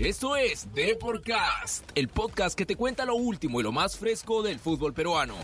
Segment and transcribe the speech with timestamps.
[0.00, 4.58] Esto es Deporcast, el podcast que te cuenta lo último y lo más fresco del
[4.58, 5.34] fútbol peruano.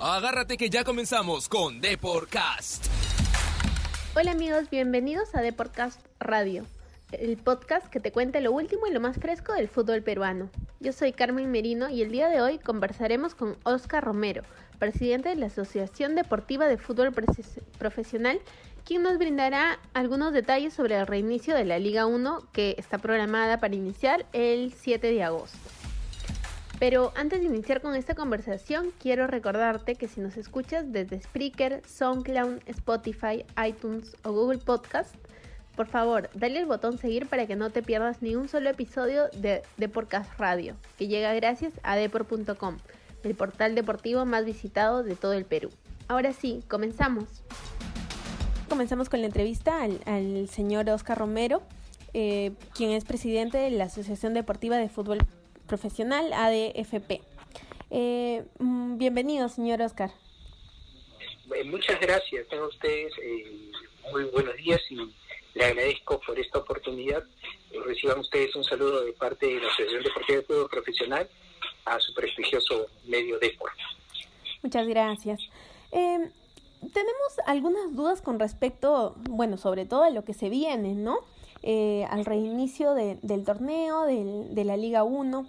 [0.00, 2.86] Agárrate que ya comenzamos con Deporcast.
[4.14, 6.64] Hola amigos, bienvenidos a Deporcast Radio,
[7.10, 10.50] el podcast que te cuenta lo último y lo más fresco del fútbol peruano.
[10.78, 14.44] Yo soy Carmen Merino y el día de hoy conversaremos con Oscar Romero,
[14.78, 17.12] presidente de la Asociación Deportiva de Fútbol
[17.76, 18.40] Profesional,
[18.84, 23.58] quien nos brindará algunos detalles sobre el reinicio de la Liga 1 que está programada
[23.58, 25.58] para iniciar el 7 de agosto.
[26.78, 31.82] Pero antes de iniciar con esta conversación, quiero recordarte que si nos escuchas desde Spreaker,
[31.86, 35.14] SoundCloud, Spotify, iTunes o Google Podcast,
[35.76, 39.28] por favor, dale el botón seguir para que no te pierdas ni un solo episodio
[39.36, 42.78] de Deporcast Radio, que llega gracias a depor.com,
[43.24, 45.70] el portal deportivo más visitado de todo el Perú.
[46.08, 47.42] Ahora sí, comenzamos.
[48.70, 51.60] Comenzamos con la entrevista al, señor Oscar Romero,
[52.14, 55.18] eh, quien es presidente de la Asociación Deportiva de Fútbol
[55.66, 57.20] Profesional, ADFP.
[57.90, 60.12] Eh, mm, bienvenido, señor Oscar.
[61.52, 63.12] Eh, muchas gracias, tengan ustedes
[64.12, 64.94] muy buenos días y
[65.54, 67.24] le agradezco por esta oportunidad.
[67.84, 71.28] reciban ustedes un saludo de parte de la Asociación Deportiva de Fútbol Profesional
[71.86, 73.82] a su prestigioso medio deporte.
[74.62, 75.40] Muchas gracias.
[75.90, 76.30] Eh,
[76.80, 81.18] tenemos algunas dudas con respecto, bueno, sobre todo a lo que se viene, ¿no?
[81.62, 85.46] Eh, al reinicio del torneo, de la Liga 1.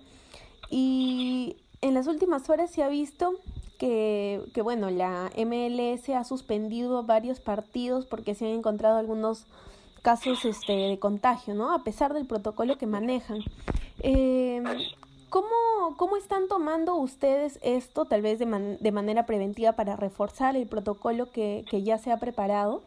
[0.70, 3.34] Y en las últimas horas se ha visto
[3.78, 9.46] que, que, bueno, la MLS ha suspendido varios partidos porque se han encontrado algunos
[10.02, 11.74] casos este, de contagio, ¿no?
[11.74, 13.40] A pesar del protocolo que manejan.
[14.00, 14.62] Eh,
[15.32, 18.46] ¿Cómo, ¿Cómo están tomando ustedes esto, tal vez de,
[18.82, 22.84] de manera preventiva, para reforzar el protocolo que, que, ya se ha preparado?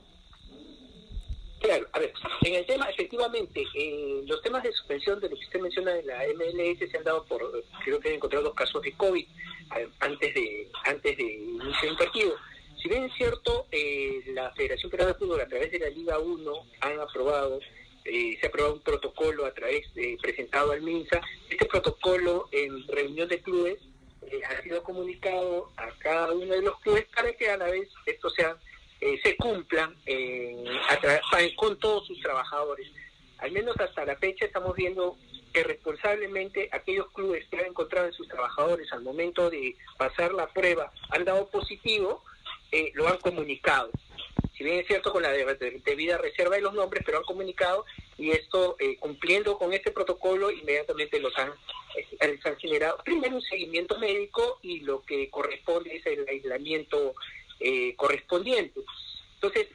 [1.62, 5.44] Claro, a ver, en el tema, efectivamente, eh, los temas de suspensión de lo que
[5.46, 7.40] usted menciona de la MLS se han dado por,
[7.82, 9.26] creo que han encontrado dos casos de COVID
[10.00, 12.34] antes de antes de iniciar un partido.
[12.82, 16.18] Si bien es cierto, eh, la Federación Peruana de Fútbol a través de la Liga
[16.18, 16.52] 1
[16.82, 17.58] han aprobado
[18.04, 21.20] eh, se ha aprobado un protocolo a través de presentado al MINSA.
[21.48, 23.78] Este protocolo en reunión de clubes
[24.22, 27.88] eh, ha sido comunicado a cada uno de los clubes para que a la vez
[28.04, 28.56] esto sea
[29.00, 29.94] eh, se cumplan
[31.56, 32.86] con todos sus trabajadores.
[33.38, 35.16] Al menos hasta la fecha estamos viendo
[35.52, 40.46] que responsablemente aquellos clubes que han encontrado en sus trabajadores al momento de pasar la
[40.48, 42.22] prueba han dado positivo,
[42.94, 43.90] lo han comunicado
[44.64, 47.84] bien es cierto con la debida reserva de los nombres, pero han comunicado
[48.18, 51.50] y esto, eh, cumpliendo con este protocolo, inmediatamente los han,
[51.96, 57.14] eh, han generado primero un seguimiento médico y lo que corresponde es el aislamiento
[57.60, 58.80] eh, correspondiente.
[59.34, 59.68] Entonces,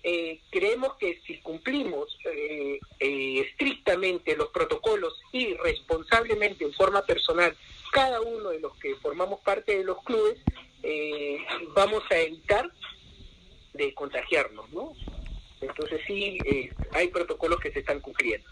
[0.49, 2.17] creemos que si cumplimos
[2.97, 7.55] estrictamente los protocolos y responsablemente en forma personal
[7.91, 10.39] cada uno de los que formamos parte de los clubes,
[11.75, 12.71] vamos a evitar
[13.73, 14.93] de contagiarnos, ¿no?
[15.61, 18.47] Entonces sí, eh, hay protocolos que se están cumpliendo.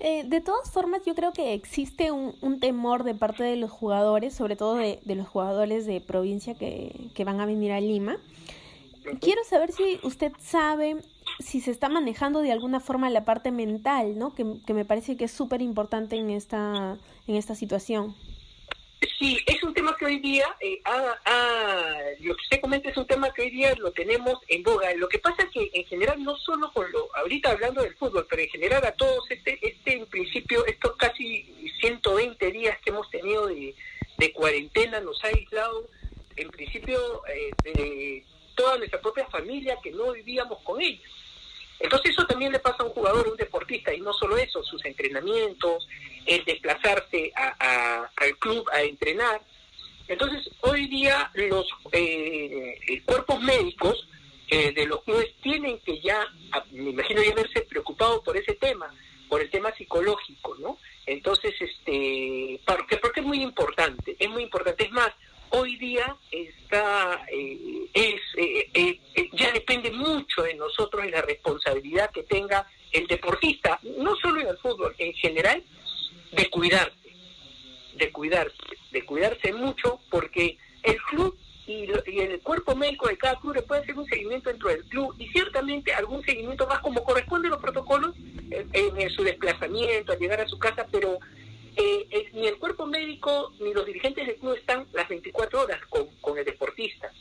[0.00, 3.70] Eh, de todas formas, yo creo que existe un, un, temor de parte de los
[3.70, 7.80] jugadores, sobre todo de, de los jugadores de provincia que, que, van a venir a
[7.80, 8.18] Lima.
[9.20, 10.96] Quiero saber si usted sabe
[11.38, 14.34] si se está manejando de alguna forma la parte mental, ¿no?
[14.34, 18.14] Que, que me parece que es súper importante en esta, en esta situación.
[19.18, 20.80] Sí, es un tema que hoy día, eh,
[22.20, 24.92] lo que usted comenta es un tema que hoy día lo tenemos en boga.
[24.94, 28.26] Lo que pasa es que en general, no solo con lo, ahorita hablando del fútbol,
[28.28, 33.08] pero en general a todos, este, este en principio, estos casi 120 días que hemos
[33.10, 33.74] tenido de,
[34.32, 35.86] cuarentena nos ha aislado,
[36.36, 41.23] en principio, eh, de toda nuestra propia familia que no vivíamos con ellos.
[41.80, 44.62] Entonces eso también le pasa a un jugador, a un deportista, y no solo eso,
[44.62, 45.86] sus entrenamientos,
[46.26, 49.40] el desplazarse al club a entrenar.
[50.08, 54.06] Entonces hoy día los eh, eh, cuerpos médicos
[54.48, 56.26] eh, de los clubes tienen que ya,
[56.70, 58.94] me imagino ya haberse preocupado por ese tema,
[59.28, 60.78] por el tema psicológico, ¿no?
[61.06, 64.84] Entonces, este, porque, porque es muy importante, es muy importante.
[64.84, 65.10] Es más,
[65.54, 72.10] hoy día está eh, es eh, eh, ya depende mucho de nosotros y la responsabilidad
[72.10, 75.62] que tenga el deportista, no solo en el fútbol, en general,
[76.32, 77.12] de cuidarse,
[77.94, 78.56] de cuidarse,
[78.92, 81.36] de cuidarse mucho, porque el club
[81.66, 81.88] y,
[82.20, 85.26] el cuerpo médico de cada club le puede hacer un seguimiento dentro del club y
[85.28, 88.14] ciertamente algún seguimiento más como corresponde a los protocolos
[88.50, 91.18] en su desplazamiento, al llegar a su casa, pero
[91.76, 95.80] eh, eh, ni el cuerpo médico ni los dirigentes del club están las 24 horas
[95.88, 97.12] con, con el deportista.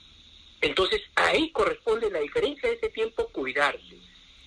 [0.62, 3.98] Entonces ahí corresponde la diferencia de ese tiempo cuidarse.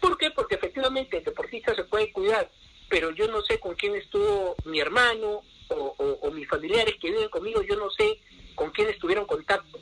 [0.01, 0.31] ¿Por qué?
[0.31, 2.51] Porque efectivamente el deportista se puede cuidar
[2.89, 7.63] pero yo no sé con quién estuvo mi hermano o, mis familiares que viven conmigo,
[7.63, 8.21] yo no sé
[8.55, 9.81] con quién estuvieron contacto.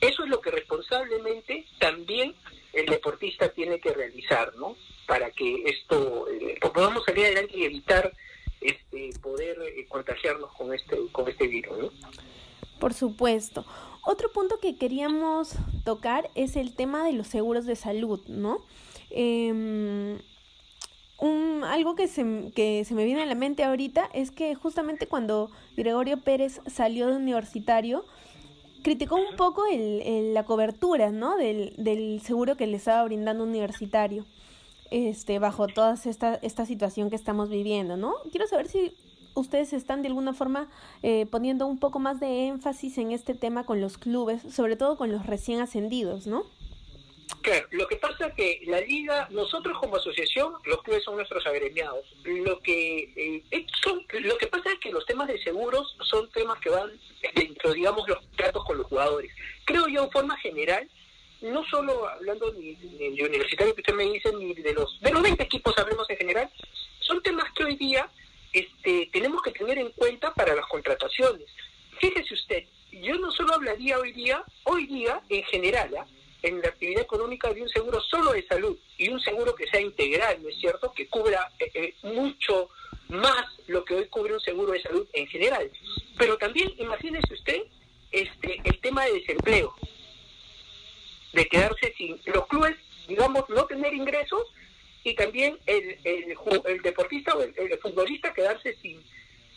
[0.00, 2.34] Eso es lo que responsablemente también
[2.72, 4.76] el deportista tiene que realizar, ¿no?
[5.06, 8.12] Para que esto eh, podamos salir adelante y evitar
[8.60, 11.92] este poder eh, contagiarnos con este con este virus.
[12.78, 13.64] Por supuesto.
[14.04, 18.60] Otro punto que queríamos tocar es el tema de los seguros de salud, ¿no?
[19.10, 20.18] Eh,
[21.18, 25.06] un, algo que se, que se me viene a la mente ahorita es que justamente
[25.06, 28.04] cuando Gregorio Pérez salió de universitario,
[28.82, 31.36] criticó un poco el, la cobertura ¿no?
[31.36, 34.24] del, del seguro que le estaba brindando universitario
[34.90, 37.96] este, bajo toda esta, esta situación que estamos viviendo.
[37.96, 38.14] ¿no?
[38.30, 38.94] Quiero saber si
[39.34, 40.68] ustedes están de alguna forma
[41.02, 44.96] eh, poniendo un poco más de énfasis en este tema con los clubes, sobre todo
[44.96, 46.44] con los recién ascendidos, ¿no?
[47.42, 51.46] Claro, lo que pasa es que la liga, nosotros como asociación, los clubes son nuestros
[51.46, 52.04] agremiados.
[52.24, 56.58] Lo que eh, son, lo que pasa es que los temas de seguros son temas
[56.60, 56.90] que van
[57.34, 59.30] dentro, digamos, los tratos con los jugadores.
[59.66, 60.88] Creo yo, en forma general,
[61.40, 65.22] no solo hablando ni, de universitario que usted me dice, ni de los de los
[65.22, 66.50] 20 equipos, hablemos en general,
[67.00, 68.08] son temas que hoy día
[68.52, 71.46] este, tenemos que tener en cuenta para las contrataciones.
[72.00, 76.06] Fíjese usted, yo no solo hablaría hoy día, hoy día en general, ¿ah?
[76.42, 79.80] en la actividad económica de un seguro solo de salud y un seguro que sea
[79.80, 80.92] integral, ¿no es cierto?
[80.92, 82.68] Que cubra eh, eh, mucho
[83.08, 85.70] más lo que hoy cubre un seguro de salud en general.
[86.16, 87.62] Pero también imagínese usted
[88.10, 89.74] este el tema de desempleo,
[91.32, 92.76] de quedarse sin los clubes,
[93.06, 94.42] digamos, no tener ingresos
[95.04, 99.02] y también el, el, deportista o el, futbolista quedarse sin,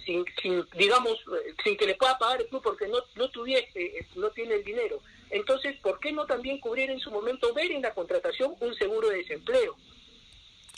[0.05, 1.17] sin, sin, digamos,
[1.63, 5.01] sin que le pueda pagar el club porque no, no tuviese, no tiene el dinero.
[5.29, 9.09] Entonces, ¿por qué no también cubrir en su momento, ver en la contratación un seguro
[9.09, 9.75] de desempleo?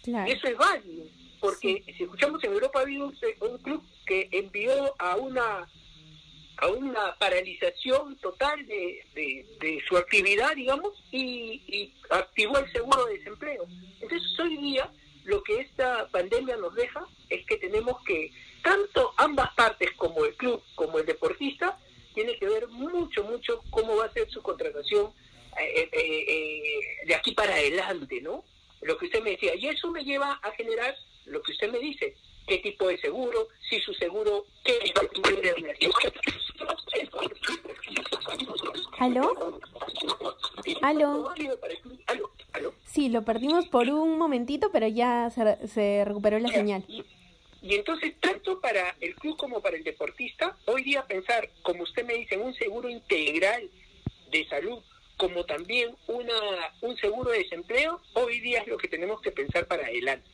[0.06, 1.06] Eso es válido,
[1.40, 5.68] porque si escuchamos en Europa ha habido un, club que envió a una
[6.58, 13.66] a una paralización total de, de, su actividad, digamos, y, activó el seguro de desempleo.
[14.02, 14.90] Entonces, hoy día
[15.24, 20.36] lo que esta pandemia nos deja es que tenemos que, tanto ambas partes, como el
[20.36, 21.78] club, como el deportista,
[22.14, 25.12] tiene que ver mucho, mucho cómo va a ser su contratación
[25.60, 28.44] eh, eh, eh, de aquí para adelante, ¿no?
[28.82, 29.56] Lo que usted me decía.
[29.56, 30.96] Y eso me lleva a generar
[31.26, 32.16] lo que usted me dice.
[32.48, 33.48] ¿Qué tipo de seguro?
[33.69, 34.80] Si su seguro, ¿qué
[39.00, 39.34] ¿Aló?
[40.81, 41.30] ¿Aló?
[42.54, 42.74] ¿Aló?
[42.86, 46.86] Sí, lo perdimos por un momentito, pero ya se, se recuperó la señal.
[46.88, 52.06] Y entonces, tanto para el club como para el deportista, hoy día pensar, como usted
[52.06, 53.69] me dice, en un seguro integral
[54.31, 54.84] de salud,
[55.16, 56.34] como también una,
[56.81, 60.30] un seguro de desempleo, hoy día es lo que tenemos que pensar para adelante.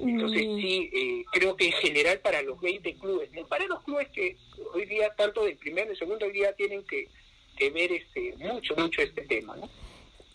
[0.00, 0.60] Entonces, mm.
[0.60, 4.36] sí, eh, creo que en general para los 20 clubes, para los clubes que
[4.74, 7.08] hoy día, tanto del primero y segundo día, tienen que,
[7.56, 9.68] que ver este mucho, mucho este tema, ¿no?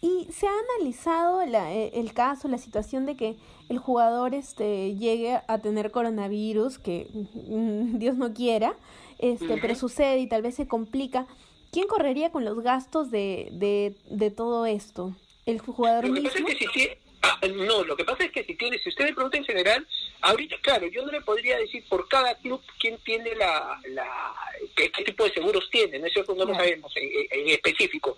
[0.02, 3.38] Y se ha analizado la, eh, el caso, la situación de que
[3.70, 8.76] el jugador este, llegue a tener coronavirus, que mm, Dios no quiera,
[9.20, 11.26] este, pero sucede y tal vez se complica.
[11.72, 15.16] ¿Quién correría con los gastos de, de, de todo esto?
[15.46, 16.30] ¿El jugador mismo?
[17.24, 19.88] Ah, no, lo que pasa es que si tiene, si usted me pregunta en general,
[20.22, 24.36] ahorita, claro, yo no le podría decir por cada club quién tiene la, la
[24.76, 26.36] qué, tipo de seguros tiene, ¿no es cierto?
[26.36, 28.16] No lo sabemos en específico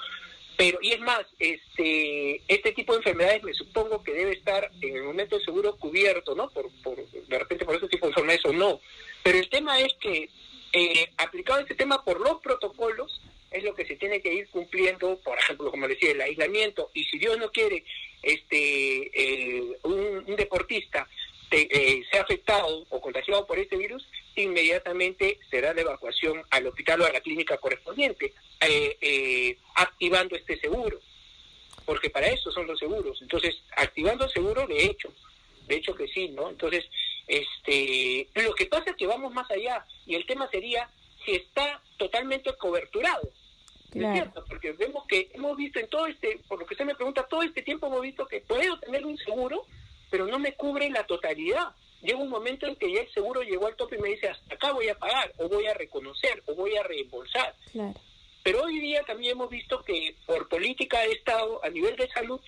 [0.57, 4.95] pero, y es más, este este tipo de enfermedades me supongo que debe estar en
[4.95, 6.49] el momento de seguro cubierto, ¿no?
[6.49, 8.79] Por, por, de repente por ese tipo de enfermedades o no.
[9.23, 10.29] Pero el tema es que,
[10.71, 13.21] eh, aplicado este tema por los protocolos,
[13.55, 17.03] es lo que se tiene que ir cumpliendo, por ejemplo, como decía, el aislamiento, y
[17.05, 17.83] si Dios no quiere,
[18.21, 21.07] este eh, un, deportista
[21.51, 27.05] eh, sea afectado o contagiado por este virus, inmediatamente será de evacuación al hospital o
[27.05, 30.99] a la clínica correspondiente, eh, eh, activando este seguro,
[31.85, 33.21] porque para eso son los seguros.
[33.21, 35.13] Entonces, activando el seguro, de hecho,
[35.67, 36.49] de hecho que sí, ¿no?
[36.49, 36.85] Entonces,
[37.27, 40.89] este, lo que pasa es que vamos más allá y el tema sería
[41.23, 43.29] si está totalmente coberturado.
[43.95, 46.95] Es cierto, porque vemos que hemos visto en todo este, por lo que usted me
[46.95, 49.65] pregunta, todo este tiempo hemos visto que puedo tener un seguro,
[50.09, 51.73] pero no me cubre la totalidad
[52.05, 54.55] llega un momento en que ya el seguro llegó al tope y me dice, hasta
[54.55, 57.55] acá voy a pagar, o voy a reconocer, o voy a reembolsar.
[58.43, 62.39] Pero hoy día también hemos visto que por política de Estado, a nivel de salud,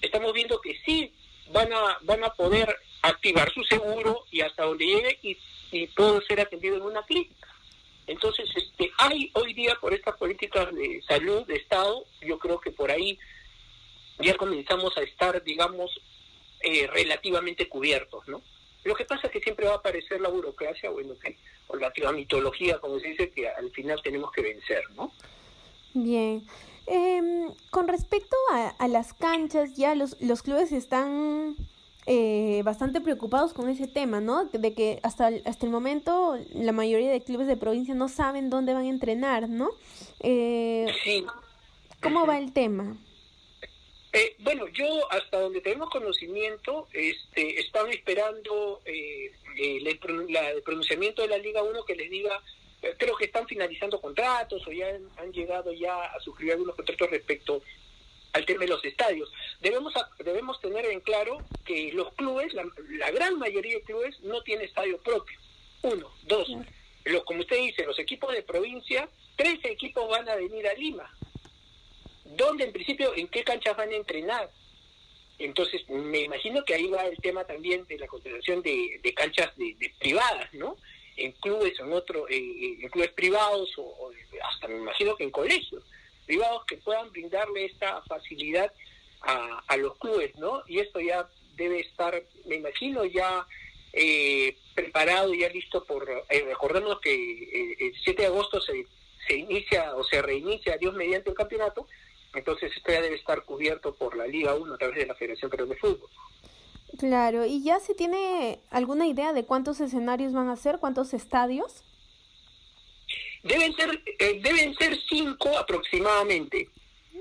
[0.00, 1.12] estamos viendo que sí
[1.52, 5.38] van a, van a poder activar su seguro y hasta donde llegue y,
[5.70, 7.48] y puedo ser atendido en una clínica.
[8.06, 8.48] Entonces,
[9.04, 13.18] hay hoy día por estas políticas de salud de Estado, yo creo que por ahí
[14.18, 15.90] ya comenzamos a estar, digamos,
[16.60, 18.40] eh, relativamente cubiertos, ¿no?
[18.84, 21.14] Lo que pasa es que siempre va a aparecer la burocracia, bueno,
[21.68, 25.12] o la, mitología, como se dice, que al final tenemos que vencer, ¿no?
[25.94, 26.46] Bien.
[26.86, 31.56] Eh, con respecto a, a, las canchas, ya los, los clubes están
[32.06, 34.44] eh, bastante preocupados con ese tema, ¿no?
[34.46, 38.74] De que hasta, hasta el momento la mayoría de clubes de provincia no saben dónde
[38.74, 39.70] van a entrenar, ¿no?
[40.20, 41.24] Eh, sí.
[42.02, 42.96] ¿Cómo va el tema?
[44.12, 51.28] Eh, bueno, yo hasta donde tenemos conocimiento, este, están esperando eh, el, el, pronunciamiento de
[51.28, 52.40] la Liga 1 que les diga,
[52.82, 57.10] eh, creo que están finalizando contratos o ya han, llegado ya a suscribir algunos contratos
[57.10, 57.62] respecto
[58.34, 59.32] al tema de los estadios.
[59.60, 64.64] Debemos debemos tener en claro que los clubes, la, gran mayoría de clubes, no tiene
[64.64, 65.38] estadio propio.
[65.82, 66.48] Uno, dos.
[67.04, 71.10] Lo, como usted dice, los equipos de provincia, 13 equipos van a venir a Lima
[72.24, 74.50] ¿Dónde en principio, en qué canchas van a entrenar?
[75.38, 79.92] Entonces, me imagino que ahí va el tema también de la consideración de, canchas de,
[79.98, 80.76] privadas, ¿no?
[81.16, 84.10] En clubes en otro, eh, eh, en clubes privados o,
[84.50, 85.84] hasta me imagino que en colegios
[86.26, 88.72] privados que puedan brindarle esta facilidad
[89.22, 90.62] a, los clubes, ¿no?
[90.66, 91.26] Y esto ya
[91.56, 93.46] debe estar, me imagino, ya
[93.92, 96.06] eh, preparado, ya listo por...
[96.28, 98.86] recordemos que el 7 de agosto se,
[99.26, 101.86] se inicia o se reinicia, Dios mediante el campeonato,
[102.34, 105.50] entonces esto ya debe estar cubierto por la Liga 1 a través de la Federación
[105.50, 106.10] Peruana de Fútbol.
[106.98, 111.82] Claro, ¿y ya se tiene alguna idea de cuántos escenarios van a ser, cuántos estadios?
[113.44, 116.68] Deben ser, eh, deben ser cinco aproximadamente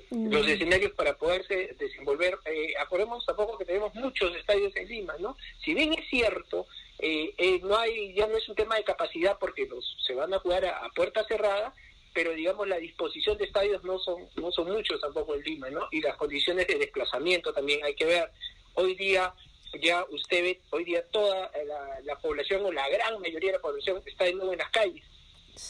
[0.10, 0.32] mm.
[0.32, 2.40] los escenarios para poderse desenvolver.
[2.46, 5.38] Eh, acordemos tampoco que tenemos muchos estadios en Lima, ¿no?
[5.64, 6.66] Si bien es cierto,
[7.00, 10.34] eh, eh, no hay, ya no es un tema de capacidad porque los, se van
[10.34, 11.74] a jugar a puerta cerrada,
[12.14, 15.88] pero digamos la disposición de estadios no son no son muchos tampoco en Lima, ¿no?
[15.92, 18.32] Y las condiciones de desplazamiento también hay que ver.
[18.76, 19.34] Hoy día
[19.82, 21.52] ya usted ve, hoy día toda
[22.06, 25.04] la, población o la gran mayoría de la población está de nuevo en las calles.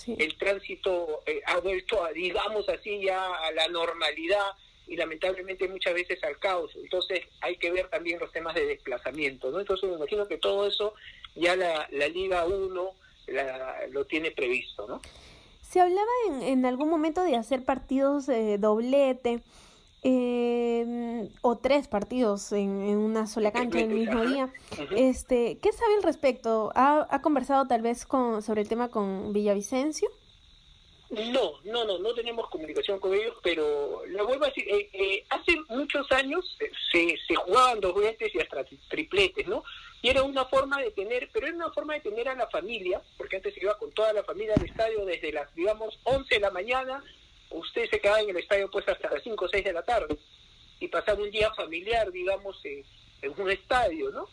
[0.08, 4.52] El tránsito eh, ha vuelto, a, digamos así, ya a la normalidad
[4.88, 6.72] y lamentablemente muchas veces al caos.
[6.76, 9.60] Entonces hay que ver también los temas de desplazamiento, ¿no?
[9.60, 10.94] Entonces me imagino que todo eso
[11.36, 12.96] ya la, la Liga 1
[13.92, 15.02] lo tiene previsto, ¿no?
[15.62, 19.42] Se hablaba en, en algún momento de hacer partidos de doblete
[20.04, 24.54] eh, o tres partidos en, una sola cancha en el mismo día.
[24.96, 26.72] Este, ¿Qué sabe al respecto?
[26.76, 30.10] ¿Ha, ¿Ha, conversado tal vez con, sobre el tema con Villavicencio?
[31.10, 35.24] No, no, no, no tenemos comunicación con ellos, pero lo vuelvo a decir, eh, eh,
[35.30, 36.58] hace muchos años
[36.92, 39.64] se, se jugaban dobletes y hasta tripletes, ¿no?
[40.02, 43.02] Y era una forma de tener, pero era una forma de tener a la familia,
[43.16, 46.42] porque antes se iba con toda la familia al estadio desde las, digamos, 11 de
[46.42, 47.04] la mañana,
[47.54, 50.18] usted se quedaba en el estadio pues hasta las 5 o 6 de la tarde,
[50.80, 54.28] y pasaba un día familiar, digamos, en un estadio, ¿no?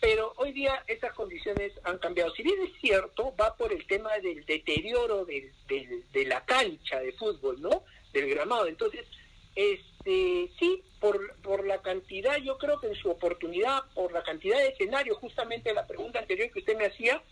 [0.00, 2.34] Pero hoy día esas condiciones han cambiado.
[2.34, 7.60] Si bien es cierto, va por el tema del deterioro de la cancha de fútbol,
[7.62, 7.84] ¿no?
[8.12, 8.66] Del gramado.
[8.66, 9.06] Entonces,
[9.54, 14.58] este, sí, por, por la cantidad, yo creo que en su oportunidad, por la cantidad
[14.58, 17.22] de escenarios, justamente la pregunta anterior que usted me hacía,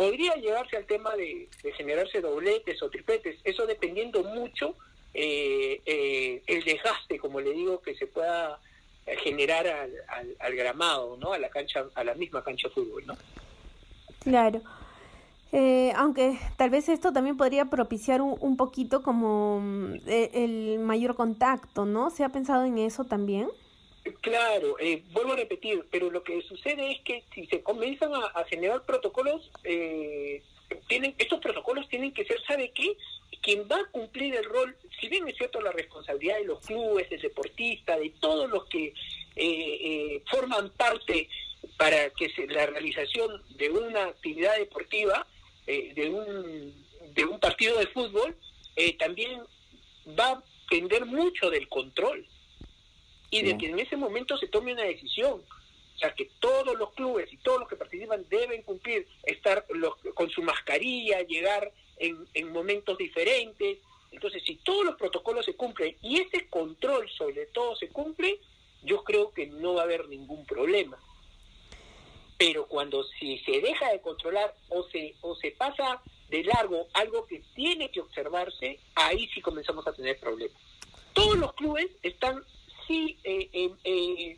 [0.00, 4.74] podría llegarse al tema de, generarse dobletes o tripletes, eso dependiendo mucho
[5.12, 8.58] eh, eh, el desgaste, como le digo, que se pueda
[9.22, 11.34] generar al, al, al, gramado, ¿no?
[11.34, 13.14] A la cancha, a la misma cancha de fútbol, ¿no?
[14.20, 14.62] Claro.
[15.52, 20.78] Eh, aunque tal vez esto también podría propiciar un, un poquito como mm, e, el,
[20.78, 22.08] mayor contacto, ¿no?
[22.08, 23.50] ¿Se ha pensado en eso también?
[24.20, 28.44] Claro, eh, vuelvo a repetir, pero lo que sucede es que si se comienzan a,
[28.44, 30.42] generar protocolos, eh,
[30.88, 32.96] tienen estos protocolos tienen que ser, ¿sabe qué?
[33.42, 37.08] Quien va a cumplir el rol, si bien es cierto la responsabilidad de los clubes,
[37.10, 38.92] del deportista, de todos los que
[40.30, 41.28] forman parte
[41.78, 45.26] para que se, la realización de una actividad deportiva,
[45.66, 48.34] eh, de, un, de un partido de fútbol
[48.76, 49.40] eh, también
[50.18, 52.26] va a depender mucho del control
[53.30, 55.42] y de que en ese momento se tome una decisión.
[55.94, 59.94] O sea, que todos los clubes y todos los que participan deben cumplir, estar los,
[60.14, 63.78] con su mascarilla, llegar en, en momentos diferentes.
[64.10, 68.40] Entonces, si todos los protocolos se cumplen y ese control sobre todo se cumple,
[68.82, 70.98] yo creo que no va a haber ningún problema
[72.40, 77.26] pero cuando si se deja de controlar o se o se pasa de largo algo
[77.26, 80.56] que tiene que observarse, ahí sí comenzamos a tener problemas.
[81.12, 82.42] Todos los clubes están
[82.90, 84.36] sí eh, eh,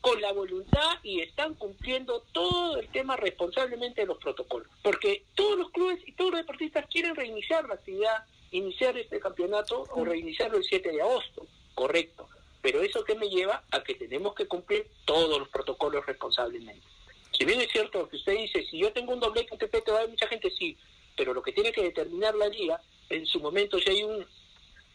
[0.00, 5.58] con la voluntad y están cumpliendo todo el tema responsablemente de los protocolos, porque todos
[5.58, 10.56] los clubes y todos los deportistas quieren reiniciar la actividad, iniciar este campeonato o reiniciarlo
[10.56, 12.26] el 7 de agosto, correcto.
[12.62, 16.86] Pero eso que me lleva a que tenemos que cumplir todos los protocolos responsablemente.
[17.32, 19.98] si bien es cierto que usted dice, si yo tengo un doblete, un triplete, va
[19.98, 20.76] a haber mucha gente, sí,
[21.16, 22.80] pero lo que tiene que determinar la liga,
[23.10, 24.26] en su momento, si hay un,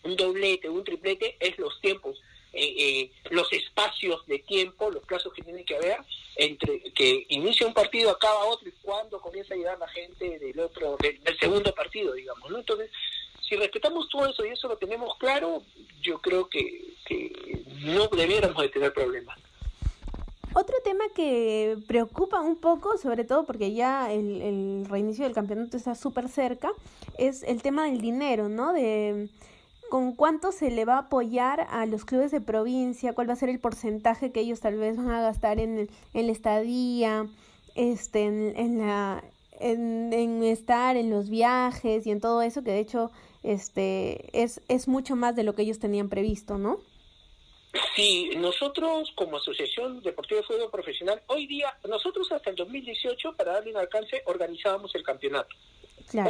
[0.03, 2.19] un doblete, un triplete, es los tiempos,
[2.57, 5.97] eh, eh, los espacios de tiempo, los plazos que tiene que haber
[6.37, 10.57] entre que inicia un partido, acaba otro y cuando comienza a llegar la gente del
[10.61, 12.57] otro, del, segundo partido, digamos, ¿no?
[12.57, 12.89] Entonces,
[13.41, 15.63] si respetamos todo eso y eso lo tenemos claro,
[16.01, 16.95] yo creo que,
[17.83, 19.37] no debiéramos de tener problemas.
[20.53, 25.75] Otro tema que preocupa un poco, sobre todo porque ya el, el reinicio del campeonato
[25.75, 26.71] está súper cerca,
[27.17, 28.71] es el tema del dinero, ¿no?
[28.71, 29.27] De
[29.89, 33.37] con cuánto se le va a apoyar a los clubes de provincia, cuál va a
[33.37, 37.27] ser el porcentaje que ellos tal vez van a gastar en, en la estadía,
[37.75, 39.23] este, en, en la,
[39.59, 43.11] en, en, estar en los viajes y en todo eso, que de hecho
[43.43, 46.77] este, es, es mucho más de lo que ellos tenían previsto, ¿no?
[47.95, 53.53] Sí, nosotros como Asociación Deportiva de Fútbol Profesional, hoy día, nosotros hasta el 2018, para
[53.53, 55.55] darle un alcance, organizábamos el campeonato.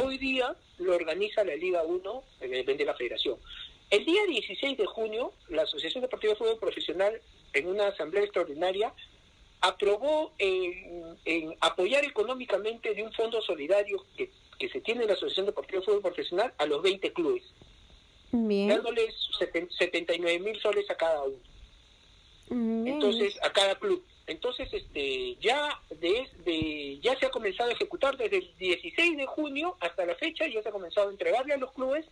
[0.02, 3.38] Hoy día lo organiza la Liga 1, depende de la federación.
[3.90, 7.20] El día 16 de junio, la Asociación Deportiva de Fútbol Profesional,
[7.52, 8.92] en una asamblea extraordinaria,
[9.60, 11.16] aprobó en,
[11.60, 15.86] apoyar económicamente de un fondo solidario que, que, se tiene en la Asociación Deportiva de
[15.86, 17.44] Fútbol Profesional a los 20 clubes,
[18.32, 21.38] dándoles 79 mil soles a cada uno.
[22.50, 24.04] Entonces, a cada club.
[24.26, 29.76] Entonces, este, ya de, ya se ha comenzado a ejecutar desde el 16 de junio
[29.80, 32.04] hasta la fecha, ya se ha comenzado a entregarle a los clubes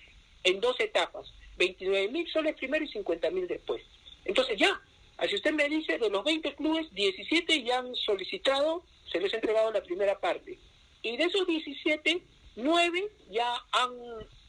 [0.44, 3.82] en dos etapas, 29 mil soles primero y 50 mil después.
[4.24, 4.80] Entonces ya,
[5.16, 9.36] así usted me dice, de los 20 clubes, 17 ya han solicitado, se les ha
[9.36, 10.58] entregado la primera parte.
[11.02, 12.22] Y de esos 17,
[12.56, 13.90] 9 ya han,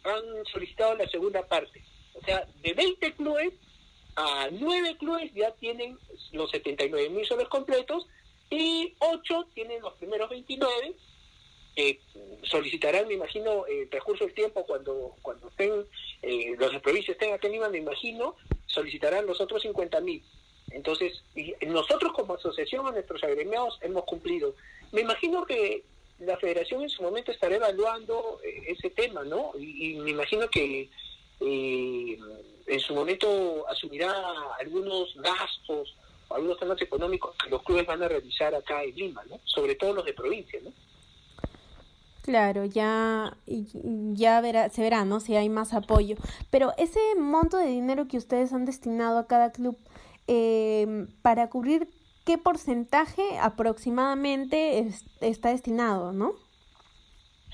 [0.06, 1.84] han solicitado la segunda parte.
[2.14, 3.54] O sea, de 20 clubes,
[4.16, 5.98] a nueve clubes ya tienen
[6.32, 8.08] los 79 mil soles completos
[8.50, 10.96] y ocho tienen los primeros 29
[11.76, 12.00] que
[12.44, 15.86] solicitarán, me imagino, el recurso del tiempo cuando cuando estén,
[16.22, 20.24] eh, los de estén aquí en me imagino, solicitarán los otros 50 mil.
[20.72, 21.24] Entonces,
[21.68, 24.56] nosotros como asociación a nuestros agremiados hemos cumplido.
[24.92, 25.84] Me imagino que
[26.20, 29.52] la federación en su momento estará evaluando eh, ese tema, ¿no?
[29.58, 30.90] Y, me imagino que
[31.42, 32.18] eh,
[32.68, 34.14] en su momento asumirá
[34.60, 35.96] algunos gastos,
[36.30, 39.40] algunos temas económicos que los clubes van a realizar acá en Lima, ¿no?
[39.44, 40.72] Sobre todo los de provincia, ¿no?
[42.24, 45.20] Claro, ya, ya verá, se verá, ¿no?
[45.20, 46.16] Si hay más apoyo.
[46.50, 49.78] Pero ese monto de dinero que ustedes han destinado a cada club,
[50.28, 51.88] eh, para cubrir
[52.26, 54.88] qué porcentaje aproximadamente
[55.22, 56.36] está destinado, ¿no?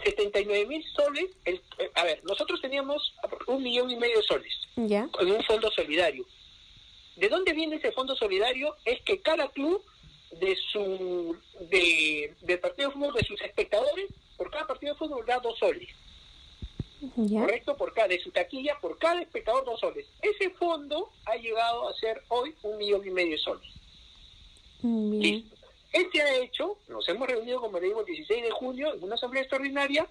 [0.04, 3.14] 79 mil soles, el, eh, a ver, nosotros teníamos
[3.48, 5.08] un millón y medio de soles ¿Ya?
[5.20, 6.26] en un fondo solidario.
[7.18, 8.76] ¿De dónde viene ese fondo solidario?
[8.86, 9.84] Es que cada club
[10.40, 11.38] de su
[11.70, 15.60] de, del partido de fútbol de sus espectadores por cada partido de fútbol da dos
[15.60, 15.90] soles.
[17.16, 20.06] Correcto, por cada de su taquilla, por cada espectador dos soles.
[20.22, 23.81] Ese fondo ha llegado a ser hoy un millón y medio de soles.
[24.84, 25.56] Listo.
[25.92, 29.16] Este ha hecho, nos hemos reunido, como le digo, el 16 de junio en una
[29.16, 30.08] asamblea extraordinaria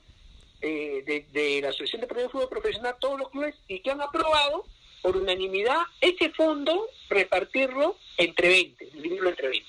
[0.61, 4.67] eh, de, la Asociación de de Fútbol Profesional, todos los clubes, y que han aprobado
[5.01, 9.67] por unanimidad ese fondo repartirlo entre 20, dividirlo entre 20.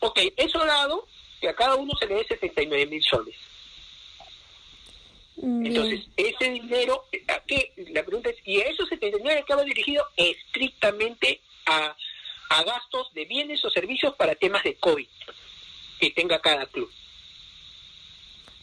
[0.00, 1.08] Ok, eso ha dado
[1.40, 3.34] que a cada uno se le dé 79 mil soles.
[5.42, 7.72] Entonces, ese dinero, ¿a qué?
[7.90, 11.94] La pregunta es, ¿y esos 79 que va dirigido estrictamente a
[12.48, 15.08] a gastos de bienes o servicios para temas de COVID
[16.00, 16.90] que tenga cada club.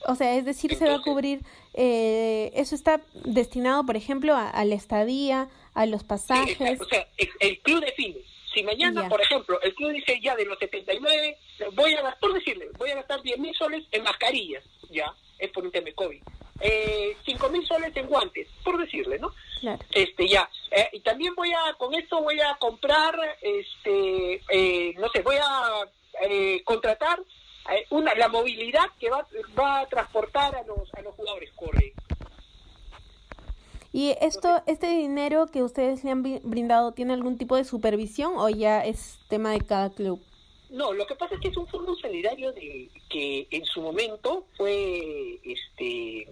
[0.06, 1.42] O sea, es decir, se va a cubrir,
[1.74, 6.82] eh, eso está destinado, por ejemplo, a, la estadía, a los pasajes.
[6.82, 7.08] o sea,
[7.40, 8.20] el, club define.
[8.54, 11.38] Si mañana, por ejemplo, el club dice ya de los 79,
[11.74, 15.50] voy a gastar, por decirle, voy a gastar 10 mil soles en mascarillas, ya, es
[15.52, 16.22] por un tema de COVID.
[16.66, 19.34] Eh, 5 mil soles en guantes, por decirle, ¿no?
[19.92, 20.50] Este, ya.
[20.72, 25.36] Eh, y también voy a, con esto voy a comprar, este, eh, no sé, voy
[25.36, 25.86] a
[26.26, 27.20] eh, contratar
[27.90, 29.28] una, la movilidad que va,
[29.60, 32.02] va a transportar a los, a los jugadores, correcto.
[33.92, 38.50] ¿Y esto, este dinero que ustedes le han brindado, tiene algún tipo de supervisión o
[38.50, 40.22] ya es tema de cada club?
[40.74, 44.48] No, lo que pasa es que es un fondo solidario de que en su momento
[44.58, 46.28] fue, este,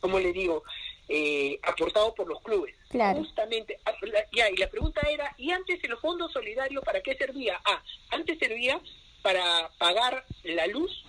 [0.00, 0.64] ¿cómo le digo?
[1.08, 2.74] Eh, aportado por los clubes.
[3.16, 3.92] Justamente, ah,
[4.32, 7.60] ya, y la pregunta era, ¿y antes el fondo solidario para qué servía?
[7.64, 7.80] Ah,
[8.10, 8.80] antes servía
[9.22, 11.04] para pagar la luz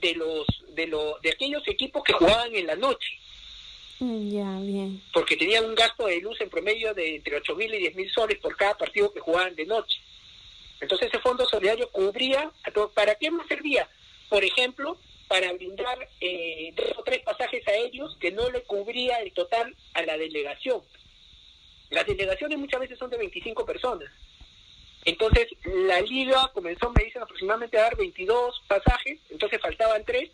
[0.00, 3.10] de los de los de aquellos equipos que jugaban en la noche.
[3.98, 5.02] Mm, ya, bien.
[5.12, 8.10] Porque tenían un gasto de luz en promedio de entre ocho mil y diez mil
[8.10, 10.00] soles por cada partido que jugaban de noche.
[10.80, 12.50] Entonces ese fondo solidario cubría,
[12.94, 13.88] ¿para qué más servía?
[14.28, 19.32] por ejemplo, para brindar eh, dos o tres pasajes aéreos que no le cubría el
[19.32, 20.82] total a la delegación.
[21.90, 24.10] Las delegaciones muchas veces son de 25 personas.
[25.04, 30.30] Entonces, la liga comenzó, me dicen, aproximadamente a dar 22 pasajes, entonces faltaban tres.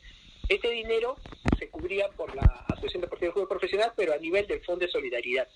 [0.48, 1.16] Ese dinero
[1.58, 4.90] se cubría por la Asociación Deportiva de Fútbol Profesional, pero a nivel del Fondo de
[4.90, 5.46] Solidaridad.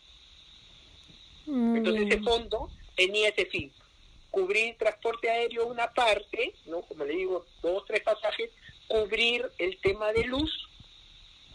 [1.47, 3.73] Entonces, ese fondo tenía ese fin,
[4.37, 8.51] cubrir transporte aéreo una parte, no como le digo, dos, tres pasajes,
[8.87, 10.69] cubrir el tema de luz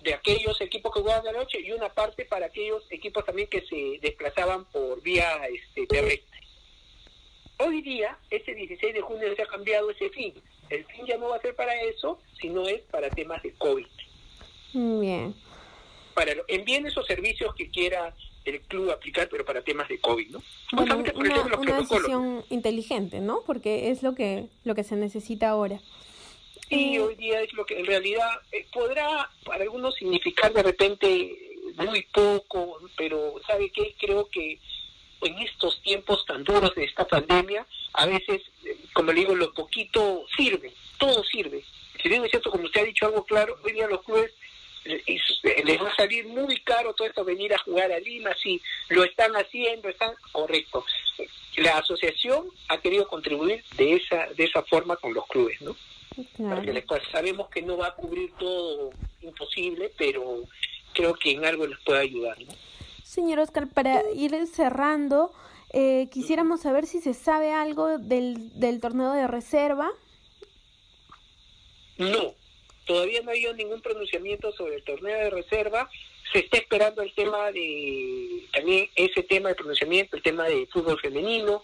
[0.02, 3.62] de aquellos equipos que jugaban de noche y una parte para aquellos equipos también que
[3.68, 6.40] se desplazaban por vía este, terrestre.
[7.60, 10.34] Hoy día, ese 16 de junio se ha cambiado ese fin.
[10.72, 13.86] El fin ya no va a ser para eso, sino es para temas de COVID.
[14.74, 15.36] Bien.
[16.16, 18.12] Para envíen esos servicios que quiera
[18.46, 20.44] el club aplicar, pero para temas de COVID, ¿no?
[20.72, 23.42] Bueno, una, una decisión inteligente, ¿no?
[23.46, 25.80] Porque es lo que lo que se necesita ahora.
[26.70, 31.38] Y hoy día es lo que en realidad eh, podrá para algunos significar de repente
[31.76, 33.94] muy poco, pero ¿sabe qué?
[34.00, 34.58] Creo que
[35.22, 39.54] en estos tiempos tan duros de esta pandemia, a veces, eh, como le digo, lo
[39.54, 41.64] poquito sirve, todo sirve.
[42.02, 44.32] Si bien es cierto, como usted ha dicho algo claro, hoy día los clubes
[44.84, 49.04] les va a salir muy caro todo esto venir a jugar a Lima, sí, lo
[49.04, 50.84] están haciendo, están correcto.
[51.58, 55.76] La asociación ha querido contribuir de esa de esa forma con los clubes, ¿no?
[56.38, 58.92] Porque sabemos que no va a cubrir todo
[59.22, 60.44] imposible, pero
[60.94, 62.38] creo que en algo les puede ayudar.
[62.42, 62.54] ¿no?
[63.04, 65.32] Señor Oscar, para ir cerrando,
[65.72, 69.90] eh, quisiéramos saber si se sabe algo del, del torneo de reserva.
[71.98, 72.34] No,
[72.86, 75.90] todavía no ha habido ningún pronunciamiento sobre el torneo de reserva.
[76.32, 81.00] Se está esperando el tema de, también ese tema de pronunciamiento, el tema de fútbol
[81.00, 81.62] femenino,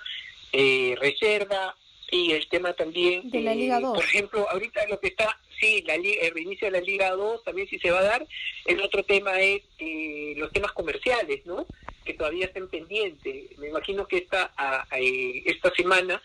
[0.51, 1.75] eh, reserva,
[2.10, 3.95] y el tema también de la Liga 2.
[3.95, 7.67] Por ejemplo, ahorita lo que está, sí, la, el reinicio de la Liga 2 también
[7.67, 8.27] sí se va a dar.
[8.65, 11.65] El otro tema es eh, los temas comerciales, ¿no?
[12.06, 13.58] Que todavía están pendientes.
[13.58, 16.21] Me imagino que esta, a, eh, esta semana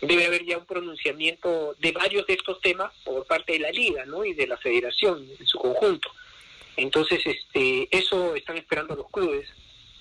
[0.00, 4.04] debe haber ya un pronunciamiento de varios de estos temas por parte de la Liga,
[4.04, 4.24] ¿no?
[4.24, 6.08] Y de la Federación en su conjunto.
[6.76, 9.48] Entonces, este, eso están esperando los clubes.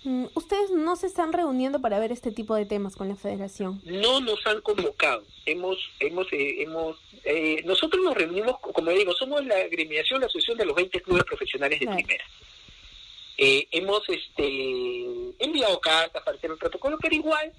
[0.03, 3.81] Mm, ¿Ustedes no se están reuniendo para ver este tipo de temas con la federación?
[3.85, 5.23] No nos han convocado.
[5.47, 10.59] Hemos, hemos, eh, hemos, eh, nosotros nos reunimos, como digo, somos la agremiación, la asociación
[10.59, 12.23] de los 20 clubes profesionales de primera.
[13.37, 17.51] Eh, hemos este, enviado cartas para hacer el protocolo, pero igual,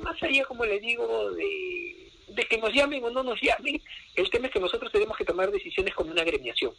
[0.00, 3.80] más allá, como le digo, de, de que nos llamen o no nos llamen,
[4.14, 6.72] el tema es que nosotros tenemos que tomar decisiones como una agremiación.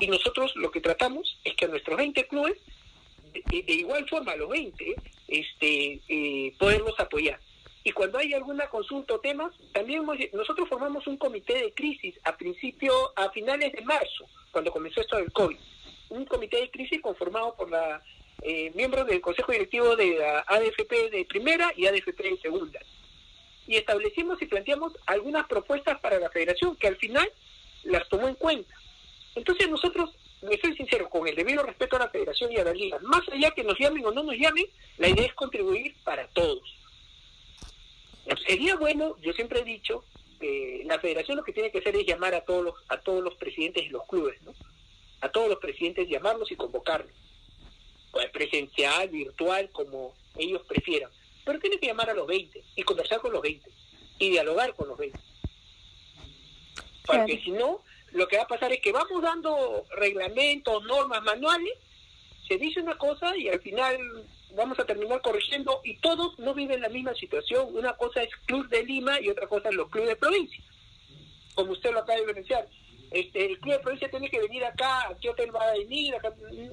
[0.00, 2.58] Y nosotros lo que tratamos es que a nuestros 20 clubes
[3.32, 4.94] de, igual forma a los 20,
[5.28, 7.38] este, eh, poderlos apoyar.
[7.84, 12.36] Y cuando hay alguna consulta o temas, también nosotros formamos un comité de crisis a
[12.36, 15.56] principio, a finales de marzo, cuando comenzó esto del COVID.
[16.10, 18.02] Un comité de crisis conformado por la
[18.42, 22.80] eh, miembros del Consejo Directivo de la ADFP de primera y ADFP de segunda.
[23.66, 27.30] Y establecimos y planteamos algunas propuestas para la federación que al final
[27.84, 28.74] las tomó en cuenta.
[29.34, 32.72] Entonces nosotros me soy sincero, con el debido respeto a la federación y a la
[32.72, 36.28] liga, más allá que nos llamen o no nos llamen, la idea es contribuir para
[36.28, 36.76] todos.
[38.46, 40.04] Sería bueno, yo siempre he dicho,
[40.38, 43.22] que la federación lo que tiene que hacer es llamar a todos los, a todos
[43.22, 44.54] los presidentes de los clubes, ¿no?
[45.20, 47.12] A todos los presidentes llamarlos y convocarlos.
[48.18, 51.08] Pues presencial, virtual, como ellos prefieran.
[51.44, 53.70] Pero tiene que llamar a los 20 y conversar con los 20
[54.18, 55.16] y dialogar con los 20.
[57.06, 61.74] Porque si no, lo que va a pasar es que vamos dando reglamentos, normas, manuales,
[62.48, 64.26] se dice una cosa y al final
[64.56, 67.68] vamos a terminar corrigiendo y todos no viven la misma situación.
[67.72, 70.64] Una cosa es Club de Lima y otra cosa es los clubes de provincia.
[71.54, 72.66] Como usted lo acaba de evidenciar,
[73.10, 76.14] este, el club de provincia tiene que venir acá, ¿a qué hotel va a venir?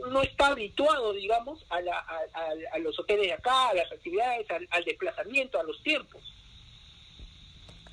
[0.09, 2.05] no está habituado, digamos, a, la,
[2.71, 6.21] a, los hoteles de acá, a las actividades, al desplazamiento, a los tiempos.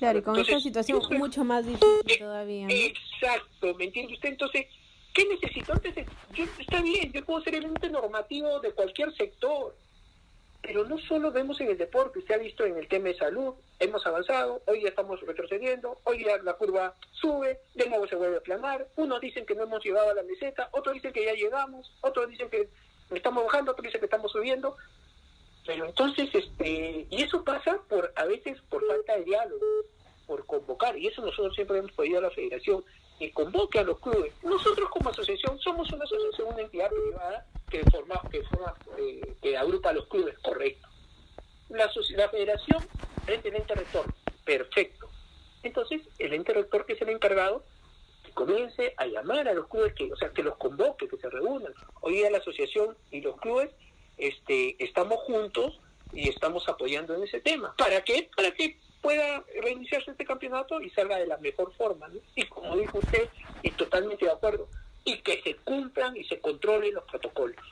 [0.03, 2.67] Claro, y con esta situación es mucho más difícil todavía.
[2.69, 4.29] Exacto, ¿me entiende usted?
[4.29, 4.65] Entonces,
[5.13, 5.71] ¿qué necesito?
[5.73, 9.73] Entonces, yo, está bien, yo puedo ser el ente normativo de cualquier sector,
[10.63, 13.53] pero no solo vemos en el deporte, usted ha visto en el tema de salud,
[13.79, 18.37] hemos avanzado, hoy ya estamos retrocediendo, hoy ya la curva sube, de nuevo se vuelve
[18.37, 21.33] a aplanar, unos dicen que no hemos llegado a la meseta, otros dicen que ya
[21.33, 22.69] llegamos, otros dicen que
[23.11, 24.77] estamos bajando, otros dicen que estamos subiendo,
[25.65, 29.65] pero entonces, este, y eso pasa por a veces por falta de diálogo,
[30.25, 32.85] por convocar, y eso nosotros siempre hemos pedido a la federación,
[33.19, 34.33] que convoque a los clubes.
[34.43, 39.57] Nosotros como asociación somos una asociación, una entidad privada que forma, que forma, eh, que
[39.57, 40.87] agrupa a los clubes, correcto.
[41.69, 42.85] La, la federación
[43.27, 44.05] es el ente rector,
[44.45, 45.09] perfecto.
[45.63, 47.63] Entonces, el ente rector que es el encargado
[48.33, 51.73] comience a llamar a los clubes, que, o sea, que los convoque, que se reúnan.
[52.01, 53.69] Hoy día la asociación y los clubes
[54.17, 55.79] este, estamos juntos
[56.11, 57.73] y estamos apoyando en ese tema.
[57.77, 58.29] ¿Para qué?
[58.35, 62.09] Para que pueda reiniciarse este campeonato y salga de la mejor forma.
[62.35, 63.29] Y como dijo usted,
[63.61, 64.67] y totalmente de acuerdo,
[65.03, 67.63] y que se cumplan y se controlen los protocolos.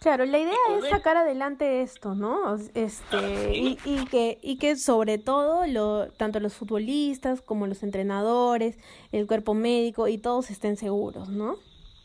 [0.00, 2.56] Claro, la idea es sacar adelante esto, ¿no?
[2.74, 8.78] Este, y, y, que, y que sobre todo lo, tanto los futbolistas como los entrenadores,
[9.12, 11.58] el cuerpo médico y todos estén seguros, ¿no?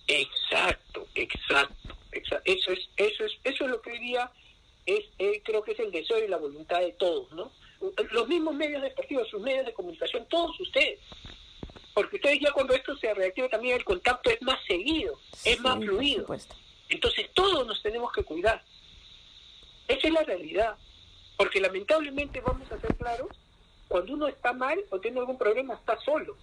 [0.08, 2.52] Exacto, exacto, exacto.
[2.52, 4.32] Eso es, eso es, eso es lo que hoy día
[4.98, 7.52] es, eh, creo que es el deseo y la voluntad de todos, ¿no?
[8.12, 11.00] Los mismos medios deportivos, sus medios de comunicación, todos ustedes.
[11.94, 15.78] Porque ustedes ya cuando esto se reactiva también el contacto es más seguido, es más
[15.78, 16.26] fluido.
[16.90, 18.64] Entonces todos nos tenemos que cuidar.
[19.88, 20.78] Esa es la realidad.
[21.38, 23.30] Porque lamentablemente, vamos a ser claros,
[23.88, 26.38] cuando uno está mal o tiene algún problema, está solo.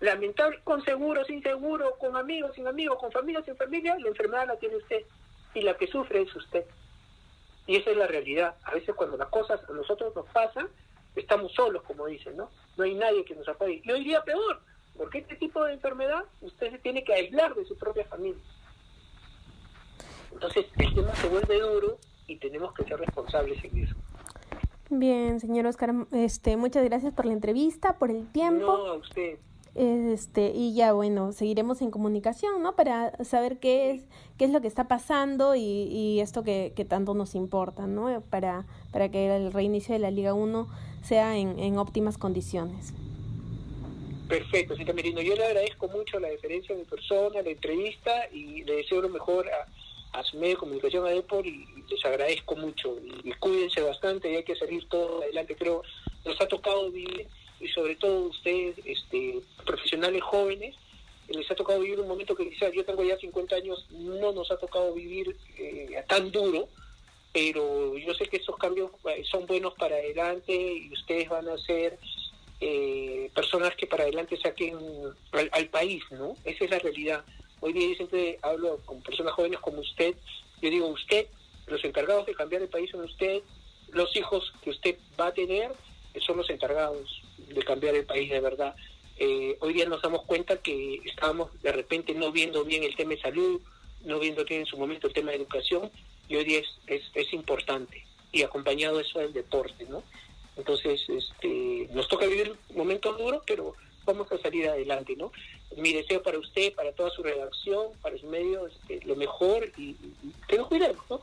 [0.00, 4.46] Lamentable, con seguro, sin seguro, con amigos, sin amigos, con familia, sin familia, la enfermedad
[4.46, 5.02] la tiene usted.
[5.54, 6.64] Y la que sufre es usted.
[7.68, 8.56] Y esa es la realidad.
[8.64, 10.68] A veces cuando las cosas a nosotros nos pasan,
[11.14, 12.50] estamos solos, como dicen, ¿no?
[12.78, 13.82] No hay nadie que nos apoye.
[13.84, 14.62] Y hoy día peor,
[14.96, 18.42] porque este tipo de enfermedad usted se tiene que aislar de su propia familia.
[20.32, 23.94] Entonces el tema se vuelve duro y tenemos que ser responsables en eso.
[24.88, 28.64] Bien, señor Oscar, este, muchas gracias por la entrevista, por el tiempo.
[28.64, 29.38] No, a usted.
[29.78, 32.74] Este, y ya bueno, seguiremos en comunicación, ¿no?
[32.74, 34.02] Para saber qué es,
[34.36, 38.20] qué es lo que está pasando y, y esto que, que, tanto nos importa, ¿no?
[38.22, 40.66] Para, para que el reinicio de la Liga 1
[41.02, 42.92] sea en, en óptimas condiciones.
[44.28, 45.20] Perfecto, señor Merino.
[45.20, 49.46] Yo le agradezco mucho la deferencia de persona, la entrevista y le deseo lo mejor
[49.48, 52.96] a, a su medio de comunicación, a Depor, y les agradezco mucho.
[53.00, 55.54] Y, y cuídense bastante y hay que salir todo adelante.
[55.54, 55.82] Creo
[56.24, 57.28] nos ha tocado vivir
[57.60, 60.74] y sobre todo ustedes, este, profesionales jóvenes,
[61.28, 64.50] les ha tocado vivir un momento que quizás yo tengo ya 50 años, no nos
[64.50, 66.68] ha tocado vivir eh, tan duro,
[67.32, 71.58] pero yo sé que esos cambios eh, son buenos para adelante y ustedes van a
[71.58, 71.98] ser
[72.60, 74.78] eh, personas que para adelante saquen
[75.32, 76.34] al, al, país, ¿no?
[76.44, 77.24] Esa es la realidad.
[77.60, 80.14] Hoy día yo siempre hablo con personas jóvenes como usted,
[80.62, 81.26] yo digo usted,
[81.66, 83.42] los encargados de cambiar el país son usted,
[83.90, 85.72] los hijos que usted va a tener
[86.20, 88.74] son los encargados de cambiar el país de verdad.
[89.16, 93.10] Eh, hoy día nos damos cuenta que estábamos de repente no viendo bien el tema
[93.10, 93.60] de salud,
[94.04, 95.90] no viendo bien en su momento el tema de educación,
[96.28, 100.02] y hoy día es, es, es importante, y acompañado eso del deporte, ¿no?
[100.56, 103.74] Entonces, este, nos toca vivir momentos duros, pero
[104.04, 105.32] vamos a salir adelante, ¿no?
[105.76, 109.90] Mi deseo para usted, para toda su redacción, para su medio, este, lo mejor, y,
[109.90, 111.20] y que nos cuidemos, ¿no?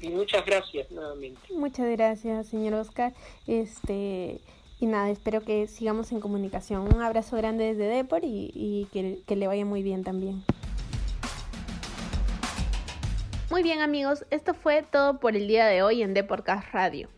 [0.00, 1.40] y muchas gracias nuevamente.
[1.52, 3.12] Muchas gracias, señor Oscar.
[3.46, 4.40] Este
[4.80, 6.92] y nada, espero que sigamos en comunicación.
[6.92, 10.42] Un abrazo grande desde Depor y, que, le vaya muy bien también.
[13.50, 17.08] Muy bien amigos, esto fue todo por el día de hoy en Deporcast Radio.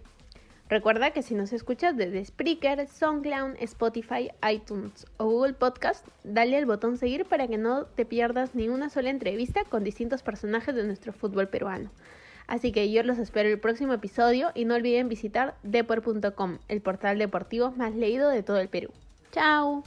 [0.68, 6.66] Recuerda que si nos escuchas desde Spreaker, SoundCloud, Spotify, iTunes o Google Podcast, dale al
[6.66, 10.84] botón seguir para que no te pierdas ni una sola entrevista con distintos personajes de
[10.84, 11.90] nuestro fútbol peruano.
[12.46, 17.18] Así que yo los espero el próximo episodio y no olviden visitar depor.com, el portal
[17.18, 18.90] deportivo más leído de todo el Perú.
[19.32, 19.84] ¡Chao!